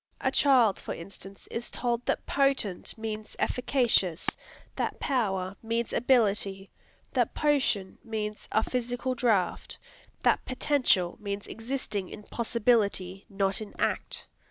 A 0.19 0.31
child, 0.31 0.79
for 0.79 0.95
instance, 0.95 1.47
is 1.51 1.69
told 1.69 2.07
that 2.07 2.25
"potent" 2.25 2.97
means 2.97 3.35
"efficacious," 3.37 4.27
that 4.75 4.99
"power" 4.99 5.55
means 5.61 5.93
"ability," 5.93 6.71
that 7.13 7.35
"potion" 7.35 7.99
means 8.03 8.47
a 8.51 8.63
"physical 8.67 9.13
draught," 9.13 9.77
that 10.23 10.43
"potential" 10.43 11.19
means 11.21 11.45
"existing 11.45 12.09
in 12.09 12.23
possibility, 12.23 13.27
not 13.29 13.61
in 13.61 13.75
act." 13.77 14.25